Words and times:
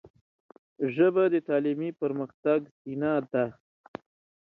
ژبه 0.95 1.23
د 1.33 1.35
تعلیمي 1.47 1.89
پرمختګ 2.01 2.59
زینه 2.83 3.13
ده 3.31 3.45